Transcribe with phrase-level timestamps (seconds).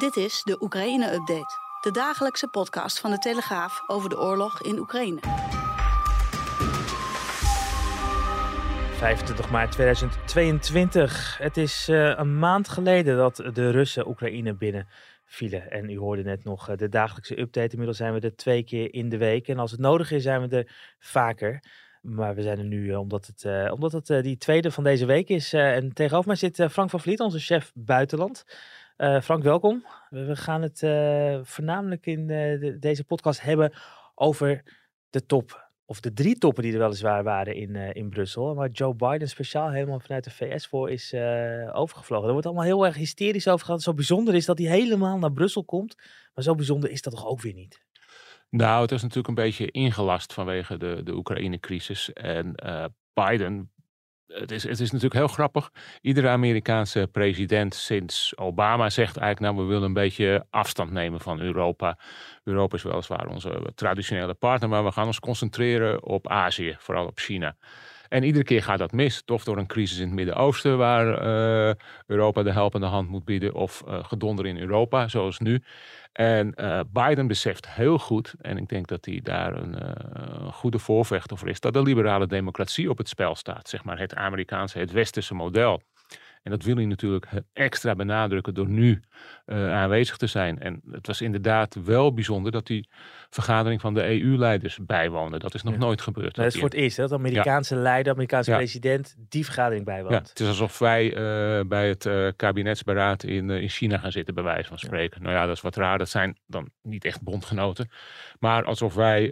[0.00, 1.58] Dit is de Oekraïne-update.
[1.80, 5.20] De dagelijkse podcast van de Telegraaf over de oorlog in Oekraïne.
[8.92, 11.38] 25 maart 2022.
[11.38, 15.70] Het is uh, een maand geleden dat de Russen Oekraïne binnenvielen.
[15.70, 17.70] En u hoorde net nog uh, de dagelijkse update.
[17.70, 19.48] Inmiddels zijn we er twee keer in de week.
[19.48, 21.62] En als het nodig is, zijn we er vaker.
[22.02, 25.28] Maar we zijn er nu uh, omdat het, omdat het die tweede van deze week
[25.28, 25.52] is.
[25.52, 28.44] en tegenover mij zit Frank van Vliet, onze chef buitenland.
[29.00, 29.86] Frank, welkom.
[30.10, 30.78] We gaan het
[31.48, 33.72] voornamelijk in de, deze podcast hebben
[34.14, 34.62] over
[35.10, 38.54] de top of de drie toppen die er weliswaar waren in, in Brussel.
[38.54, 41.14] Maar Joe Biden speciaal helemaal vanuit de VS voor is
[41.72, 42.26] overgevlogen.
[42.26, 43.82] Er wordt allemaal heel erg hysterisch over gehad.
[43.82, 45.96] Zo bijzonder is dat hij helemaal naar Brussel komt.
[46.34, 47.84] Maar zo bijzonder is dat toch ook weer niet?
[48.50, 52.12] Nou, het is natuurlijk een beetje ingelast vanwege de, de Oekraïne-crisis.
[52.12, 52.54] En
[53.12, 53.70] Biden
[54.32, 55.70] het is, het is natuurlijk heel grappig.
[56.00, 61.40] Iedere Amerikaanse president sinds Obama zegt eigenlijk, nou we willen een beetje afstand nemen van
[61.40, 61.98] Europa.
[62.44, 67.18] Europa is weliswaar onze traditionele partner, maar we gaan ons concentreren op Azië, vooral op
[67.18, 67.56] China.
[68.10, 69.22] En iedere keer gaat dat mis.
[69.26, 71.74] Of door een crisis in het Midden-Oosten waar uh,
[72.06, 73.54] Europa de helpende hand moet bieden.
[73.54, 75.62] Of uh, gedonder in Europa, zoals nu.
[76.12, 81.38] En uh, Biden beseft heel goed, en ik denk dat hij daar een goede voorvechter
[81.38, 83.68] voor is, dat de liberale democratie op het spel staat.
[83.68, 85.82] Zeg maar het Amerikaanse, het westerse model.
[86.42, 89.02] En dat wil hij natuurlijk extra benadrukken door nu
[89.46, 90.58] uh, aanwezig te zijn.
[90.58, 92.88] En het was inderdaad wel bijzonder dat die
[93.30, 95.38] vergadering van de EU-leiders bijwoonde.
[95.38, 96.34] Dat is nog nooit gebeurd.
[96.34, 97.80] dat is voor het eerst hè, dat de Amerikaanse ja.
[97.80, 100.28] leider, Amerikaanse president, die vergadering bijwoont.
[100.28, 104.44] Het is alsof wij uh, bij het uh, kabinetsberaad in, in China gaan zitten, bij
[104.44, 105.22] wijze van spreken.
[105.22, 105.98] Nou ja, dat is wat raar.
[105.98, 107.90] Dat zijn dan niet echt bondgenoten.
[108.38, 109.22] Maar alsof wij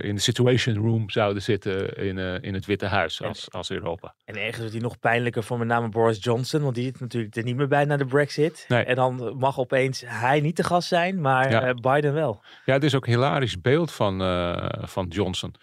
[0.00, 4.14] in de Situation Room zouden zitten in, in het Witte Huis als, als Europa.
[4.24, 7.36] En ergens wordt hij nog pijnlijker voor met name Boris Johnson, want die is natuurlijk
[7.36, 8.64] er niet meer bij na de Brexit.
[8.68, 8.84] Nee.
[8.84, 11.74] En dan mag opeens hij niet de gast zijn, maar ja.
[11.74, 12.42] Biden wel.
[12.64, 15.54] Ja, het is ook een hilarisch beeld van, uh, van Johnson.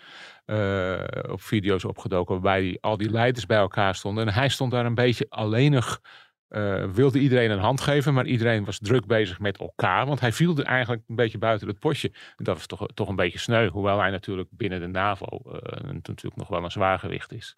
[0.46, 4.28] Uh, op video's opgedoken waarbij die, al die leiders bij elkaar stonden.
[4.28, 6.01] En hij stond daar een beetje alleenig.
[6.50, 10.06] Uh, wilde iedereen een hand geven, maar iedereen was druk bezig met elkaar.
[10.06, 12.12] Want hij viel er eigenlijk een beetje buiten het potje.
[12.38, 13.69] En dat was toch, toch een beetje sneu.
[13.69, 15.41] Hoewel hij natuurlijk binnen de NAVO
[15.81, 17.56] natuurlijk nog wel een zwaargewicht is.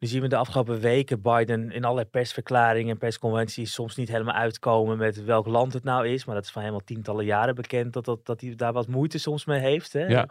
[0.00, 4.34] Nu zien we de afgelopen weken Biden in allerlei persverklaringen en persconventies soms niet helemaal
[4.34, 6.24] uitkomen met welk land het nou is.
[6.24, 9.18] Maar dat is van helemaal tientallen jaren bekend dat, dat, dat hij daar wat moeite
[9.18, 9.92] soms mee heeft.
[9.92, 10.06] Hè?
[10.06, 10.28] Ja.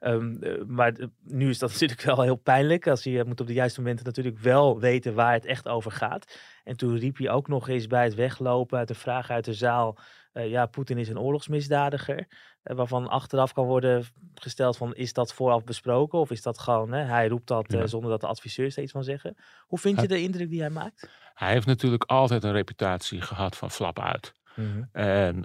[0.00, 2.86] Um, maar nu is dat natuurlijk wel heel pijnlijk.
[2.86, 6.38] Als je moet op de juiste momenten natuurlijk wel weten waar het echt over gaat.
[6.64, 9.54] En toen riep hij ook nog eens bij het weglopen uit de vraag uit de
[9.54, 9.98] zaal.
[10.32, 12.18] Uh, ja, Poetin is een oorlogsmisdadiger.
[12.18, 14.04] Uh, waarvan achteraf kan worden
[14.34, 17.78] gesteld van is dat vooraf besproken of is dat gewoon, hè, hij roept dat ja.
[17.78, 19.36] uh, zonder dat de adviseurs er iets van zeggen.
[19.66, 21.08] Hoe vind je de indruk die hij maakt?
[21.34, 24.32] Hij heeft natuurlijk altijd een reputatie gehad van flap uit.
[24.54, 24.88] Mm -hmm.
[24.92, 25.44] En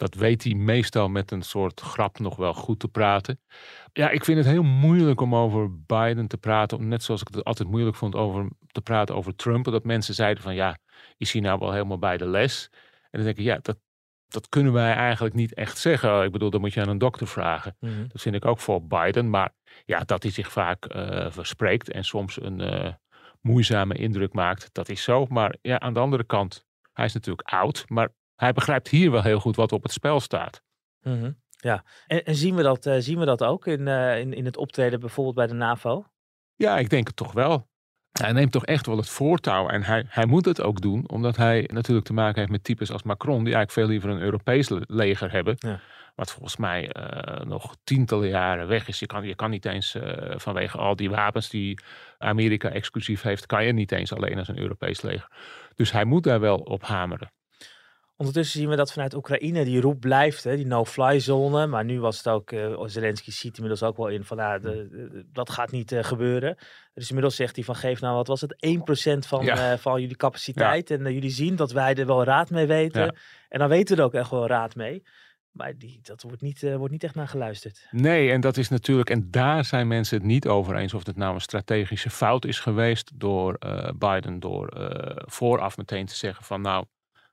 [0.00, 3.40] dat weet hij meestal met een soort grap nog wel goed te praten.
[3.92, 6.88] Ja, ik vind het heel moeilijk om over Biden te praten.
[6.88, 9.64] Net zoals ik het altijd moeilijk vond over te praten over Trump.
[9.64, 10.78] Dat mensen zeiden van ja,
[11.16, 12.70] is hij nou wel helemaal bij de les?
[13.10, 13.78] En dan denk ik, ja, dat,
[14.28, 16.22] dat kunnen wij eigenlijk niet echt zeggen.
[16.22, 17.76] Ik bedoel, dan moet je aan een dokter vragen.
[17.80, 18.08] Mm -hmm.
[18.08, 19.30] Dat vind ik ook voor Biden.
[19.30, 19.52] Maar
[19.84, 22.92] ja, dat hij zich vaak uh, verspreekt en soms een uh,
[23.40, 25.26] moeizame indruk maakt, dat is zo.
[25.28, 27.84] Maar ja, aan de andere kant, hij is natuurlijk oud.
[27.88, 30.62] Maar hij begrijpt hier wel heel goed wat op het spel staat.
[31.00, 31.38] Mm -hmm.
[31.50, 34.56] Ja, en, en, zien, we dat, uh, zien we dat ook in, in, in het
[34.56, 36.04] optreden bijvoorbeeld bij de NAVO?
[36.54, 37.69] Ja, ik denk het toch wel.
[38.12, 41.36] Hij neemt toch echt wel het voortouw en hij, hij moet het ook doen, omdat
[41.36, 44.70] hij natuurlijk te maken heeft met types als Macron, die eigenlijk veel liever een Europees
[44.86, 45.54] leger hebben.
[45.58, 45.80] Ja.
[46.14, 48.98] Wat volgens mij uh, nog tientallen jaren weg is.
[48.98, 49.96] Je kan, je kan niet eens
[50.36, 51.80] vanwege al die wapens die
[52.18, 55.28] Amerika exclusief heeft, kan je niet eens alleen als een Europees leger.
[55.74, 57.30] Dus hij moet daar wel op hameren.
[58.20, 61.66] Ondertussen zien we dat vanuit Oekraïne die roep blijft, hè, die no-fly zone.
[61.66, 64.88] Maar nu was het ook, uh, Zelensky ziet inmiddels ook wel in van, nou, de,
[64.88, 66.56] de, dat gaat niet uh, gebeuren.
[66.94, 69.72] Dus inmiddels zegt hij van, geef nou, wat was het, 1% van, ja.
[69.72, 70.88] uh, van jullie capaciteit.
[70.88, 70.96] Ja.
[70.96, 73.04] En jullie zien dat wij er wel raad mee weten.
[73.04, 73.14] Ja.
[73.48, 75.02] En dan weten we er ook echt wel raad mee.
[75.50, 77.86] Maar die, dat wordt niet, wordt niet echt naar geluisterd.
[77.90, 81.16] Nee, en dat is natuurlijk, en daar zijn mensen het niet over eens of het
[81.16, 83.58] nou een strategische fout is geweest door
[83.98, 84.90] Biden, door
[85.26, 86.84] vooraf meteen te zeggen van, nou,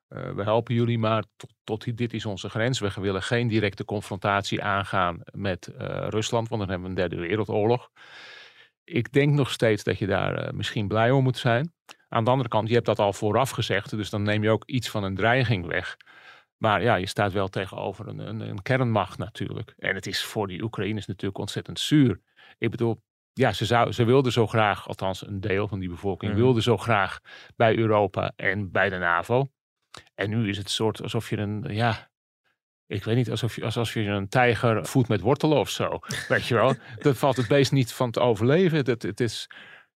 [0.08, 2.80] eh, we helpen jullie, maar tot, tot dit is onze grens.
[2.80, 7.28] We willen geen directe confrontatie aangaan met eh, Rusland, want dan hebben we een derde
[7.28, 7.90] wereldoorlog.
[8.84, 11.74] Ik denk nog steeds dat je daar eh, misschien blij om moet zijn.
[12.10, 14.66] Aan de andere kant, je hebt dat al vooraf gezegd, dus dan neem je ook
[14.66, 15.98] iets van een dreiging weg.
[16.58, 19.74] Maar ja, je staat wel tegenover een, een, een kernmacht natuurlijk.
[19.78, 22.22] En het is voor die Oekraïners natuurlijk ontzettend zuur.
[22.58, 23.02] Ik bedoel,
[23.34, 26.42] ja, ze, zou, ze wilden zo graag, althans een deel van die bevolking, Mhm.
[26.42, 27.20] wilde zo graag
[27.56, 29.50] bij Europa en bij de NAVO.
[30.16, 32.10] En nu is het soort alsof je een, ja,
[32.88, 36.00] ik weet niet, alsof je, alsof je een tijger voedt met wortelen of zo.
[36.28, 38.86] Weet je wel, dat valt het beest niet van te overleven.
[38.86, 39.50] Dat, het is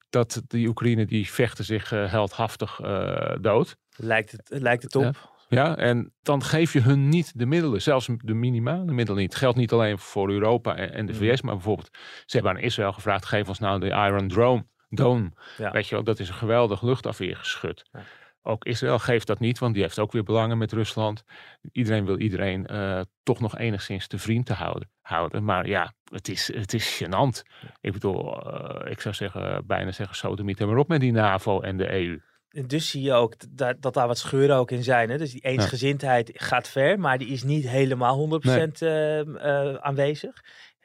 [0.09, 3.77] dat die Oekraïne die vechten zich eh, heldhaftig eh, dood.
[3.95, 5.29] Lijkt het, lijkt het op.
[5.47, 9.29] Ja, en dan geef je hun niet de middelen, zelfs de minimale middelen niet.
[9.31, 11.21] Het geldt niet alleen voor Europa en, en de Mhm.
[11.23, 11.89] VS, maar bijvoorbeeld,
[12.25, 14.65] ze hebben aan Israël gevraagd, geef ons nou de Iron Dome.
[14.89, 15.31] Dome.
[15.57, 15.71] Ja.
[15.71, 17.89] Weet je wel, dat is een geweldig luchtafweergeschut.
[17.91, 17.99] Ja.
[18.43, 21.23] Ook Israël geeft dat niet, want die heeft ook weer belangen met Rusland.
[21.71, 24.89] Iedereen wil iedereen eh, toch nog enigszins te vriend te houden.
[25.01, 25.43] houden.
[25.43, 27.41] Maar ja, het is, het is gênant.
[27.81, 31.61] Ik bedoel, eh, ik zou zeggen, bijna zeggen, sodemiet er maar op met die NAVO
[31.61, 32.21] en de EU.
[32.51, 35.09] En dus zie je ook dat, dat daar wat scheuren ook in zijn.
[35.09, 35.17] Hè?
[35.17, 40.41] Dus die eensgezindheid gaat ver, maar die is niet helemaal 100% eh, eh, aanwezig.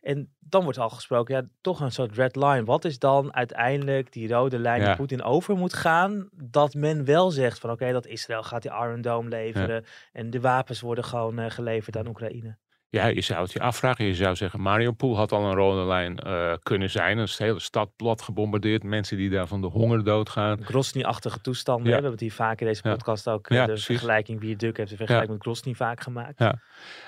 [0.06, 2.64] En dan wordt al gesproken, ja, toch een soort red line.
[2.64, 4.96] Wat is dan uiteindelijk die rode lijn die Ja.
[4.96, 6.28] Poetin over moet gaan?
[6.32, 9.84] Dat men wel zegt van oké, dat Israël gaat die Iron Dome leveren.
[10.12, 12.56] En de wapens worden gewoon eh, geleverd aan Oekraïne.
[12.88, 14.04] Ja, je zou het je afvragen.
[14.04, 17.18] Je zou zeggen, Mariupol had al een rode lijn eh, kunnen zijn.
[17.18, 18.82] Een hele stad plat gebombardeerd.
[18.82, 20.64] Mensen die daar van de honger doodgaan.
[20.64, 21.82] Grozny-achtige toestanden.
[21.84, 21.88] Ja.
[21.88, 22.92] We hebben het hier vaak in deze Ja.
[22.92, 23.86] podcast ook eh, Ja, de precies.
[23.86, 24.90] vergelijking wie het duk heeft.
[24.90, 26.38] De vergelijking met Grozny vaak gemaakt.
[26.38, 26.60] Ja.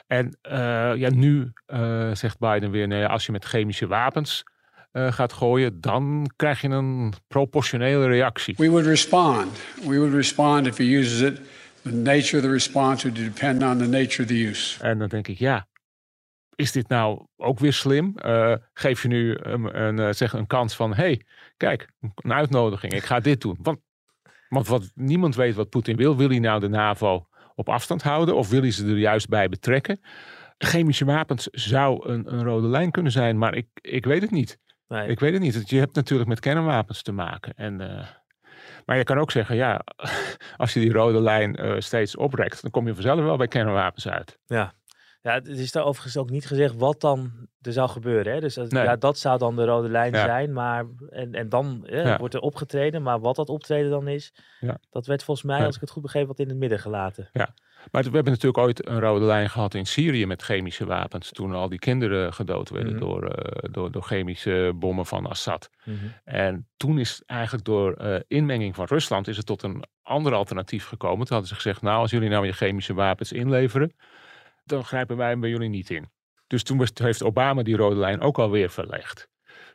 [0.07, 0.59] En eh,
[0.95, 4.43] ja, nu eh, zegt Biden weer, nee, als je met chemische wapens
[4.93, 8.55] eh, gaat gooien, dan krijg je een proportionele reactie.
[8.59, 9.61] We would respond.
[9.87, 11.41] We would respond if he uses it.
[11.89, 14.83] The nature of the response would depend on the nature of the use.
[14.85, 15.67] En dan denk ik, ja,
[16.55, 18.13] is dit nou ook weer slim?
[18.17, 21.23] Eh, geef je nu een, een, eh, zeg een kans van, hey,
[21.57, 23.59] kijk, een uitnodiging, ik ga dit doen.
[23.63, 23.79] Want,
[24.49, 26.17] want wat, niemand weet wat Poetin wil.
[26.17, 29.49] Wil hij nou de NAVO op afstand houden of wil hij ze er juist bij
[29.49, 30.01] betrekken?
[30.59, 34.59] Chemische wapens zou een, een rode lijn kunnen zijn, maar ik, ik weet het niet.
[34.89, 35.09] Nee.
[35.09, 35.71] Ik weet het niet.
[35.71, 37.55] Je hebt natuurlijk met kernwapens te maken.
[37.55, 38.07] En, eh,
[38.89, 39.81] maar je kan ook zeggen, ja,
[40.57, 44.09] als je die rode lijn eh, steeds oprekt, dan kom je vanzelf wel bij kernwapens
[44.09, 44.39] uit.
[44.47, 44.73] Ja.
[45.23, 48.33] Ja, het is daar overigens ook niet gezegd wat dan er zou gebeuren.
[48.33, 48.41] Hè?
[48.41, 48.85] Dus dat, Nee.
[48.85, 50.25] ja, dat zou dan de rode lijn Ja.
[50.25, 50.53] zijn.
[50.53, 52.19] Maar, en, en dan Ja.
[52.19, 53.03] wordt er opgetreden.
[53.03, 54.79] Maar wat dat optreden dan is, Ja.
[54.91, 55.65] dat werd volgens mij, Ja.
[55.67, 57.29] als ik het goed begreep, wat in het midden gelaten.
[57.91, 61.31] Maar we hebben natuurlijk ooit een rode lijn gehad in Syrië met chemische wapens.
[61.33, 63.01] Toen al die kinderen gedood werden Mhm.
[63.01, 65.71] door, eh, door, door chemische bommen van Assad.
[65.85, 65.97] Mhm.
[66.25, 70.87] En toen is eigenlijk door eh, inmenging van Rusland is het tot een ander alternatief
[70.87, 71.19] gekomen.
[71.19, 73.93] Toen hadden ze gezegd, nou als jullie nou je chemische wapens inleveren,
[74.65, 76.11] dan grijpen wij bij jullie niet in.
[76.47, 79.29] Dus toen heeft Obama die rode lijn ook alweer verlegd.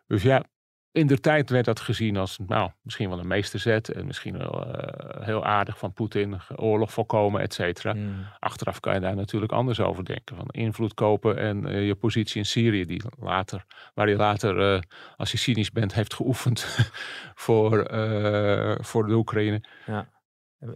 [0.08, 0.44] Dus ja,
[0.94, 3.90] in de tijd werd dat gezien als nou, misschien wel een meesterzet.
[3.90, 7.96] En misschien wel eh, heel aardig van Poetin, oorlog voorkomen, et cetera.
[8.40, 10.36] Achteraf kan je daar natuurlijk anders over denken.
[10.36, 14.82] Van invloed kopen en eh, je positie in Syrië, die later, waar je later, eh,
[15.18, 16.92] als je cynisch bent, heeft geoefend
[17.46, 17.88] voor,
[18.82, 19.62] voor de Oekraïne.
[19.86, 20.08] En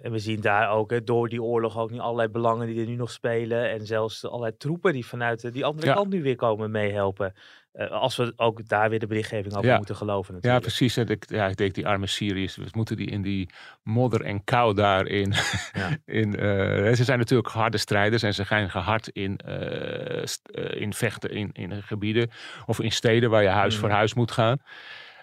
[0.02, 2.88] en we zien daar ook hè, door die oorlog ook nu allerlei belangen die er
[2.88, 3.70] nu nog spelen.
[3.70, 5.94] En zelfs allerlei troepen die vanuit de- die andere Ja.
[5.94, 7.34] kant nu weer komen meehelpen.
[7.72, 9.78] Eh, als we ook daar weer de berichtgeving over Ja.
[9.78, 10.64] moeten geloven Ja, natuurlijk.
[10.64, 10.98] precies.
[10.98, 13.50] En ik, ja, ik denk die arme Syriërs, we moeten die in die
[13.84, 15.34] modder en kou daarin.
[15.74, 15.90] Ja.
[16.22, 20.94] in, eh, ze zijn natuurlijk harde strijders en ze zijn gehard in, eh, eh, in
[20.94, 22.30] vechten in, in gebieden
[22.66, 24.58] of in steden waar je huis voor huis moet gaan.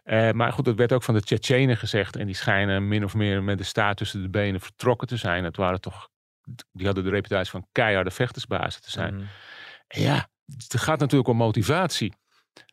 [0.05, 2.17] Eh, maar goed, dat werd ook van de Tsjetsjenen gezegd.
[2.17, 5.45] En die schijnen min of meer met de staart tussen de benen vertrokken te zijn.
[5.45, 6.09] Het waren toch,
[6.73, 9.15] die hadden de reputatie van keiharde vechtersbazen te zijn.
[9.15, 9.25] Mhm.
[9.89, 12.13] Ja, het gaat natuurlijk om motivatie.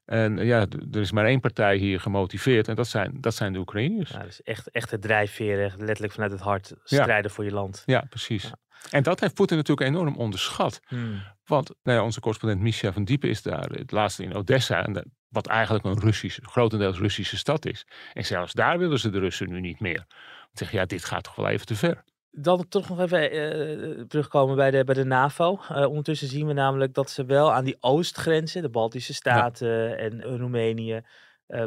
[0.05, 2.67] En ja, er is maar één partij hier gemotiveerd.
[2.67, 4.09] En dat zijn, dat zijn de Oekraïners.
[4.09, 7.83] Ja, dus echt, echt de drijfveer, echt letterlijk vanuit het hart strijden voor je land.
[7.85, 8.43] Ja, precies.
[8.43, 8.55] Ja.
[8.89, 10.79] En dat heeft Poetin natuurlijk enorm onderschat.
[10.87, 11.21] Hmm.
[11.45, 14.85] Want nou ja, onze correspondent Misha van Diepen is daar het laatste in Odessa.
[14.85, 17.85] En wat eigenlijk een Russisch, grotendeels Russische stad is.
[18.13, 20.05] En zelfs daar willen ze de Russen nu niet meer.
[20.51, 22.03] Ik zeg, ja, dit gaat toch wel even te ver.
[22.31, 25.59] Dan toch nog even eh, terugkomen bij de, bij de NAVO.
[25.69, 30.21] Eh, ondertussen zien we namelijk dat ze wel aan die oostgrenzen, de Baltische Staten en
[30.21, 31.01] eh, Roemenië,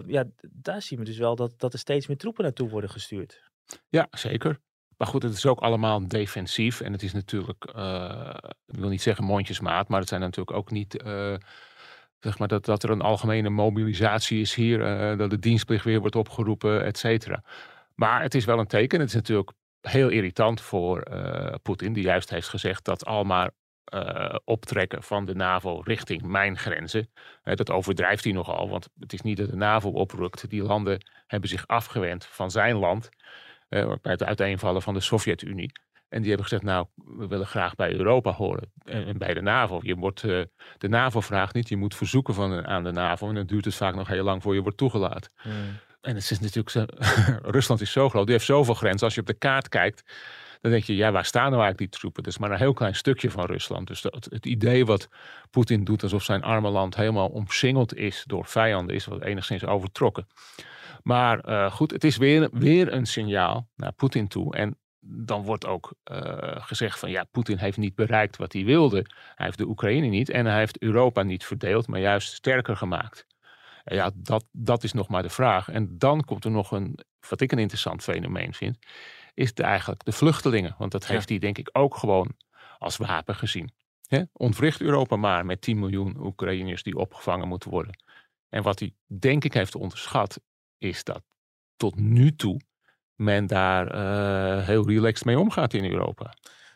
[0.06, 3.42] ja, daar zien we dus wel dat, dat er steeds meer troepen naartoe worden gestuurd.
[3.88, 4.61] Ja, zeker.
[4.97, 6.80] Maar goed, het is ook allemaal defensief.
[6.80, 7.64] En het is natuurlijk,
[8.66, 11.02] ik wil niet zeggen mondjesmaat, maar het zijn natuurlijk ook niet,
[12.25, 16.00] zeg maar, dat, dat er een algemene mobilisatie is hier, eh, dat de dienstplicht weer
[16.00, 17.43] wordt opgeroepen, et cetera.
[17.95, 19.00] Maar het is wel een teken.
[19.00, 23.50] Het is natuurlijk heel irritant voor uh, Poetin, die juist heeft gezegd dat al maar
[23.95, 27.11] uh, optrekken van de NAVO richting mijn grenzen.
[27.43, 30.50] dat overdrijft hij nogal, want het is niet dat de NAVO oprukt.
[30.50, 33.09] Die landen hebben zich afgewend van zijn land
[33.69, 35.73] bij het uiteenvallen van de Sovjet-Unie.
[36.14, 39.80] En die hebben gezegd, nou, we willen graag bij Europa horen en, bij de NAVO.
[39.83, 40.42] Je wordt, uh,
[40.78, 43.28] de NAVO vraagt niet, je moet verzoeken van, aan de NAVO.
[43.28, 45.33] En dan duurt het vaak nog heel lang voor je wordt toegelaten.
[45.37, 45.52] Hmm.
[46.00, 46.85] En het is natuurlijk, zo,
[47.59, 49.04] Rusland is zo groot, die heeft zoveel grenzen.
[49.04, 50.02] Als je op de kaart kijkt,
[50.61, 52.23] dan denk je, ja, waar staan nou eigenlijk die troepen?
[52.23, 53.87] Dat is maar een heel klein stukje van Rusland.
[53.87, 55.09] Dus het, het idee wat
[55.50, 60.26] Poetin doet alsof zijn arme land helemaal omsingeld is door vijanden, is wat enigszins overtrokken.
[61.02, 64.56] Maar uh, goed, het is weer, weer een signaal naar Poetin toe.
[64.56, 66.18] En dan wordt ook uh,
[66.56, 69.06] gezegd van ja, Poetin heeft niet bereikt wat hij wilde.
[69.34, 73.26] Hij heeft de Oekraïne niet en hij heeft Europa niet verdeeld, maar juist sterker gemaakt.
[73.84, 75.68] En ja, dat, dat is nog maar de vraag.
[75.68, 78.78] En dan komt er nog een, wat ik een interessant fenomeen vind,
[79.34, 80.75] is de, eigenlijk de vluchtelingen.
[80.78, 82.37] Want dat heeft hij denk ik ook gewoon
[82.78, 83.73] als wapen gezien.
[84.06, 84.23] He?
[84.32, 87.99] Ontwricht Europa maar met 10 miljoen Oekraïners die opgevangen moeten worden.
[88.49, 90.40] En wat hij denk ik heeft onderschat,
[90.78, 91.23] is dat
[91.76, 92.61] tot nu toe
[93.16, 96.35] men daar uh, heel relaxed mee omgaat in Europa.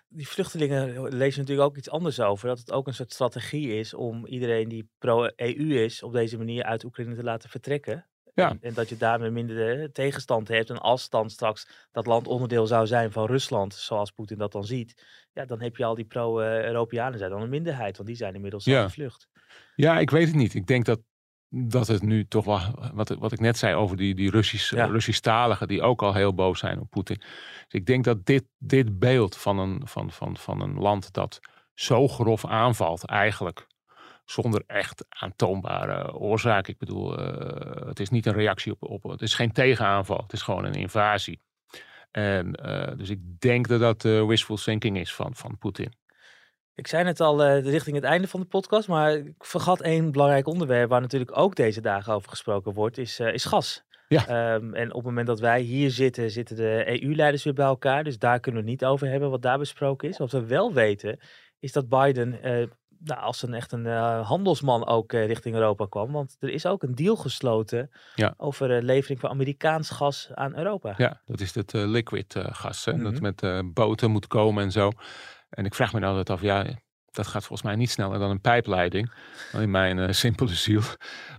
[0.08, 2.48] Die vluchtelingen lezen natuurlijk ook iets anders over.
[2.48, 6.62] Dat het ook een soort strategie is om iedereen die pro-EU is op deze manier
[6.62, 8.06] uit Oekraïne te laten vertrekken.
[8.34, 8.50] Ja.
[8.50, 10.70] En, en, dat je daarmee minder tegenstand hebt.
[10.70, 14.64] En als dan straks dat land onderdeel zou zijn van Rusland, zoals Poetin dat dan
[14.64, 18.34] ziet, ja, dan heb je al die pro-Europeanen zijn dan een minderheid, want die zijn
[18.34, 19.28] inmiddels al gevlucht.
[19.74, 20.54] Ja, ik weet het niet.
[20.54, 21.00] Ik denk dat
[21.50, 22.60] dat het nu toch wel,
[22.92, 24.86] wat, wat ik net zei over die, die Russisch, ja.
[24.86, 27.18] Russisch-taligen die ook al heel boos zijn op Poetin.
[27.18, 31.40] Dus ik denk dat dit, dit beeld van een, van, van, van een land dat
[31.74, 33.66] zo grof aanvalt, eigenlijk
[34.24, 36.68] zonder echt aantoonbare oorzaak.
[36.68, 40.32] Ik bedoel, uh, het is niet een reactie op, op, het is geen tegenaanval, het
[40.32, 41.40] is gewoon een invasie.
[42.10, 45.92] En uh, dus ik denk dat dat uh, wishful thinking is van, van Poetin.
[46.78, 50.12] Ik zei het al uh, richting het einde van de podcast, maar ik vergat één
[50.12, 53.84] belangrijk onderwerp waar natuurlijk ook deze dagen over gesproken wordt, is, uh, is gas.
[54.08, 54.54] Ja.
[54.54, 58.04] Um, en op het moment dat wij hier zitten, zitten de EU-leiders weer bij elkaar.
[58.04, 60.18] Dus daar kunnen we het niet over hebben wat daar besproken is.
[60.18, 61.18] Wat we wel weten,
[61.58, 62.66] is dat Biden uh,
[62.98, 63.86] nou, als een echt een
[64.22, 66.12] handelsman ook richting Europa kwam.
[66.12, 68.34] Want er is ook een deal gesloten ja.
[68.36, 70.94] over levering van Amerikaans gas aan Europa.
[70.96, 72.84] Ja, dat is het liquid gas.
[72.84, 73.02] Hè?
[73.02, 73.22] Dat mhm.
[73.22, 74.90] met boten moet komen en zo.
[75.50, 76.64] En ik vraag me nou altijd af, ja,
[77.10, 79.12] dat gaat volgens mij niet sneller dan een pijpleiding.
[79.52, 80.82] In mijn uh, simpele ziel.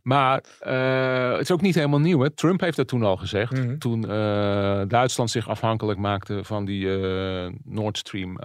[0.04, 2.20] Maar uh, het is ook niet helemaal nieuw.
[2.20, 2.30] Hè?
[2.30, 3.52] Trump heeft dat toen al gezegd.
[3.52, 3.78] Mhm.
[3.78, 6.88] Toen uh, Duitsland zich afhankelijk maakte van die
[7.64, 8.40] Nord Stream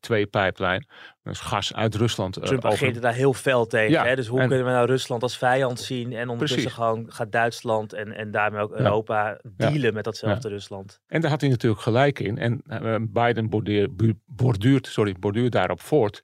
[0.00, 0.86] 2 pijplijn.
[1.24, 2.32] Dus gas uit Rusland.
[2.42, 3.90] Trump ageerde daar heel fel tegen.
[3.90, 4.16] Ja, hè?
[4.16, 6.12] Dus hoe kunnen we nou Rusland als vijand zien?
[6.12, 11.00] En ondertussen gewoon gaat Duitsland en, en daarmee ook Europa dealen met datzelfde Rusland.
[11.06, 12.38] En daar had hij natuurlijk gelijk in.
[12.38, 12.62] En
[13.12, 13.48] Biden
[14.26, 16.22] borduurt, sorry, borduurt daarop voort.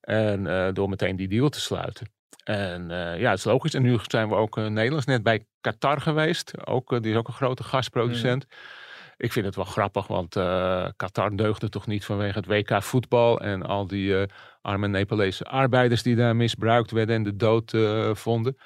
[0.00, 2.10] En uh, door meteen die deal te sluiten.
[2.44, 3.74] En uh, ja, het is logisch.
[3.74, 6.66] En nu zijn we ook Nederlands net bij Qatar geweest.
[6.66, 8.46] Ook, die is ook een grote gasproducent.
[8.48, 8.56] Mm.
[9.16, 10.34] Ik vind het wel grappig, want
[10.96, 13.40] Qatar deugde toch niet vanwege het WK voetbal.
[13.40, 14.26] En al die
[14.62, 17.76] arme Nepalese arbeiders die daar misbruikt werden en de dood
[18.18, 18.56] vonden.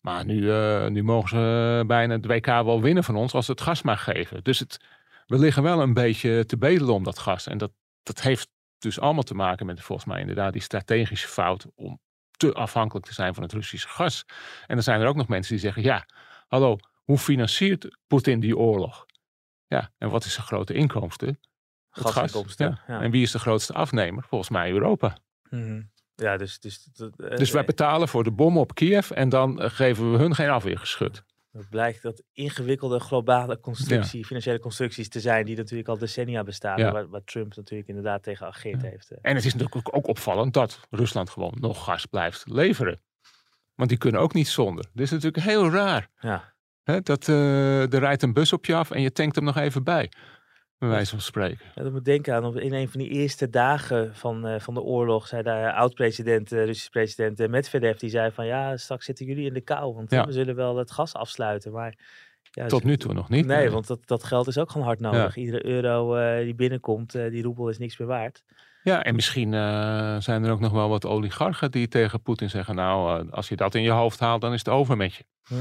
[0.00, 0.50] Maar nu,
[0.90, 3.98] nu mogen ze bijna het WK wel winnen van ons als ze het gas maar
[3.98, 4.44] geven.
[4.44, 4.84] Dus het,
[5.26, 7.46] we liggen wel een beetje te bedelen om dat gas.
[7.46, 11.66] En dat, dat heeft dus allemaal te maken met volgens mij inderdaad die strategische fout
[11.74, 14.24] om te afhankelijk te zijn van het Russische gas.
[14.66, 16.06] En dan zijn er ook nog mensen die zeggen, ja,
[16.48, 19.06] hallo, hoe financiert Poetin die oorlog?
[19.70, 21.40] Ja, en wat is de grote inkomsten?
[21.90, 22.76] Gasinkomsten.
[22.76, 23.00] Gas, ja.
[23.00, 24.24] En wie is de grootste afnemer?
[24.24, 25.16] Volgens mij Europa.
[25.50, 29.70] Mm Ja, dus, dus, dus wij betalen voor de bom op Kiev en dan eh,
[29.70, 31.24] geven we hun geen afweergeschut.
[31.52, 36.92] Het blijkt dat ingewikkelde globale constructie, financiële constructies te zijn, die natuurlijk al decennia bestaan.
[36.92, 39.10] Waar, waar, Trump natuurlijk inderdaad tegen ageerd heeft.
[39.10, 39.18] Eh.
[39.22, 43.00] En het is natuurlijk ook opvallend dat Rusland gewoon nog gas blijft leveren.
[43.74, 44.84] Want die kunnen ook niet zonder.
[44.92, 46.10] Dit is natuurlijk heel raar.
[46.20, 46.54] Ja.
[47.02, 49.84] Dat, uh, er rijdt een bus op je af en je tankt hem nog even
[49.84, 50.10] bij
[50.80, 51.66] bij wijze van spreken.
[51.74, 54.80] Ja, dat moet denken aan, in een van die eerste dagen van, uh, van de
[54.80, 59.46] oorlog, zei de oud-president, uh, Russische president Medvedev, die zei van ja, straks zitten jullie
[59.46, 61.72] in de kou, want we zullen wel het gas afsluiten.
[61.72, 61.94] Maar,
[62.50, 63.46] ja, Tot nu toe nog niet.
[63.46, 65.36] Nee, want dat, dat geld is ook gewoon hard nodig.
[65.36, 68.44] Iedere euro die binnenkomt, die roebel is niks meer waard.
[68.82, 69.52] Ja, en misschien
[70.22, 73.74] zijn er ook nog wel wat oligarchen die tegen Poetin zeggen, nou, als je dat
[73.74, 75.24] in je hoofd haalt, dan is het over met je.
[75.46, 75.54] Hm.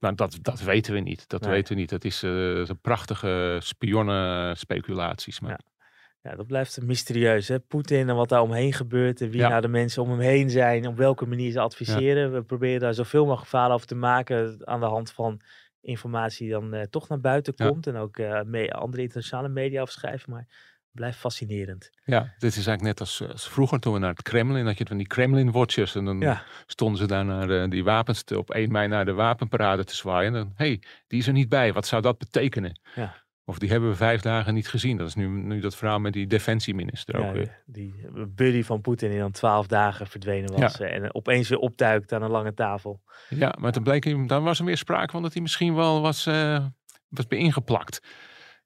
[0.00, 1.28] Nou, dat, dat weten we niet.
[1.28, 1.90] Dat weten we niet.
[1.90, 5.40] Dat is, uh, prachtige spionnenspeculaties.
[5.40, 5.50] Maar...
[5.50, 6.30] Ja.
[6.30, 7.48] ja, dat blijft mysterieus.
[7.48, 7.60] Hè?
[7.60, 9.20] Poetin en wat daar omheen gebeurt.
[9.20, 10.86] En wie nou de mensen om hem heen zijn.
[10.86, 12.32] Op welke manier ze adviseren.
[12.32, 14.60] We proberen daar zoveel mogelijk verhalen over te maken.
[14.64, 15.40] Aan de hand van
[15.80, 17.86] informatie dan uh, toch naar buiten komt.
[17.86, 20.32] En ook uh, mee, andere internationale media afschrijven.
[20.32, 20.46] Maar
[20.92, 21.90] blijft fascinerend.
[22.04, 24.86] Ja, dit is eigenlijk net als, als, vroeger toen we naar het Kremlin, dat je
[24.86, 28.72] van die Kremlin-watchers en dan stonden ze daar naar uh, die wapens te, op 1
[28.72, 30.34] mei naar de wapenparade te zwaaien.
[30.34, 31.72] En hé, hey, die is er niet bij.
[31.72, 32.80] Wat zou dat betekenen?
[32.94, 33.14] Ja.
[33.44, 34.96] Of die hebben we vijf dagen niet gezien.
[34.96, 37.62] Dat is nu, nu dat verhaal met die defensieminister ook weer.
[37.66, 37.94] Die,
[38.28, 40.76] buddy van Poetin die dan twaalf dagen verdwenen was.
[40.76, 40.86] Ja.
[40.86, 43.00] En opeens weer opduikt aan een lange tafel.
[43.28, 46.26] Ja, maar toen bleek dan was er meer sprake van dat hij misschien wel was,
[46.26, 46.64] uh,
[47.08, 48.02] was ingeplakt.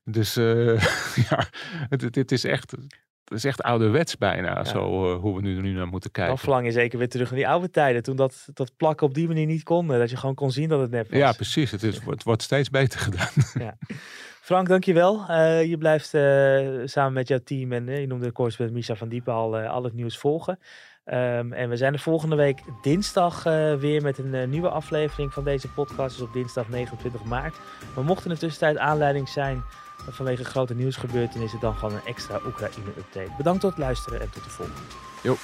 [0.05, 0.81] Dus uh,
[1.31, 1.47] ja,
[1.89, 2.71] het, het, is echt,
[3.25, 6.35] het is echt ouderwets bijna, zo uh, hoe we nu, nu naar moeten kijken.
[6.35, 9.15] Dan verlang je zeker weer terug naar die oude tijden, toen dat, dat plakken op
[9.15, 9.89] die manier niet kon.
[9.89, 11.19] Dat je gewoon kon zien dat het nep was.
[11.19, 11.71] Ja, precies.
[11.71, 13.33] Het, is, het wordt steeds beter gedaan.
[13.59, 13.77] Ja.
[14.41, 15.25] Frank, dankjewel.
[15.31, 18.95] Uh, je blijft uh, samen met jouw team en uh, je noemde de correspondent Misha
[18.95, 20.59] van Diepen al, al het nieuws volgen.
[21.07, 23.43] Um, en we zijn er volgende week dinsdag
[23.79, 26.19] weer met een nieuwe aflevering van deze podcast.
[26.19, 27.57] Dus op dinsdag 29 maart.
[27.95, 29.63] Maar mocht er in de tussentijd aanleiding zijn
[30.11, 33.31] vanwege grote nieuwsgebeurtenissen, dan gewoon een extra Oekraïne-update.
[33.37, 34.81] Bedankt voor het luisteren en tot de volgende.
[35.23, 35.37] Jo.